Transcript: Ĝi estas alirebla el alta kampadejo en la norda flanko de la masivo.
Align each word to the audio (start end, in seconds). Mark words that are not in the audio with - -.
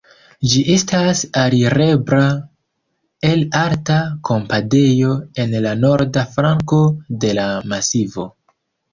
Ĝi 0.51 0.59
estas 0.75 1.19
alirebla 1.39 2.21
el 3.27 3.43
alta 3.59 3.97
kampadejo 4.29 5.11
en 5.43 5.53
la 5.67 5.73
norda 5.83 6.23
flanko 6.37 6.79
de 7.25 7.35
la 7.41 7.45
masivo. 7.75 8.27